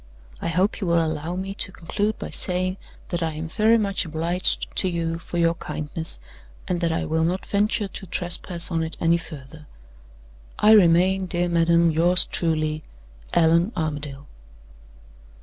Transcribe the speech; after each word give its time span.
I 0.41 0.47
hope 0.47 0.81
you 0.81 0.87
will 0.87 0.99
allow 1.05 1.35
me 1.35 1.53
to 1.53 1.71
conclude 1.71 2.17
by 2.17 2.31
saying 2.31 2.77
that 3.09 3.21
I 3.21 3.33
am 3.33 3.47
very 3.47 3.77
much 3.77 4.03
obliged 4.03 4.75
to 4.77 4.89
you 4.89 5.19
for 5.19 5.37
your 5.37 5.53
kindness, 5.53 6.17
and 6.67 6.81
that 6.81 6.91
I 6.91 7.05
will 7.05 7.23
not 7.23 7.45
venture 7.45 7.87
to 7.87 8.07
trespass 8.07 8.71
on 8.71 8.81
it 8.81 8.97
any 8.99 9.17
further. 9.17 9.67
"I 10.57 10.71
remain, 10.71 11.27
dear 11.27 11.47
madam, 11.47 11.91
yours 11.91 12.25
truly, 12.25 12.81
"ALLAN 13.35 13.73
ARMADALE." 13.77 14.25